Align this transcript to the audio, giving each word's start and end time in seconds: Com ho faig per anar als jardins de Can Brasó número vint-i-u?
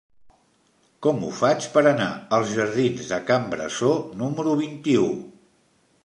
Com 1.05 1.19
ho 1.25 1.27
faig 1.41 1.67
per 1.75 1.83
anar 1.91 2.07
als 2.37 2.53
jardins 2.59 3.11
de 3.11 3.19
Can 3.27 3.45
Brasó 3.51 3.91
número 4.23 4.55
vint-i-u? 4.63 5.07